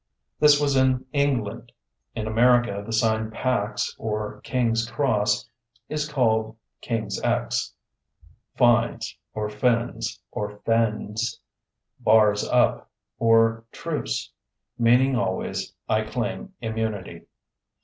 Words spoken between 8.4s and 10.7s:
"Fines" or "Fins" or